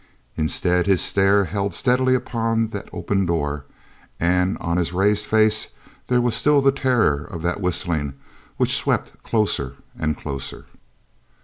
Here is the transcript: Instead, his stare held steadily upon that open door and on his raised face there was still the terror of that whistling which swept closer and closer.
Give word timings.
Instead, 0.35 0.87
his 0.87 0.99
stare 0.99 1.43
held 1.45 1.75
steadily 1.75 2.15
upon 2.15 2.69
that 2.69 2.89
open 2.91 3.23
door 3.27 3.65
and 4.19 4.57
on 4.57 4.77
his 4.77 4.93
raised 4.93 5.23
face 5.27 5.67
there 6.07 6.19
was 6.19 6.33
still 6.35 6.59
the 6.59 6.71
terror 6.71 7.23
of 7.23 7.43
that 7.43 7.61
whistling 7.61 8.15
which 8.57 8.75
swept 8.75 9.21
closer 9.21 9.75
and 9.95 10.17
closer. 10.17 10.65